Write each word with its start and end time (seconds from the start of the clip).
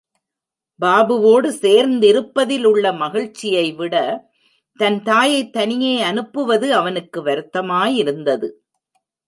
பாபுவோடு 0.79 1.49
சேர்ந்திருப்பதில் 1.61 2.63
உள்ள 2.63 2.93
மகிழ்ச்சியை 2.93 3.73
விட 3.73 3.95
தன் 4.79 5.03
தாயைத் 5.03 5.53
தனியே 5.53 6.01
அனுப்புவது 6.01 6.73
அவனுக்கு 6.73 7.23
வருத்தமாய் 7.23 7.95
இருந்தது. 7.95 8.63